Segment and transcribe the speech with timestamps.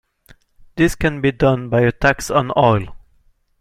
[0.77, 2.95] This can be done by a tax on oil.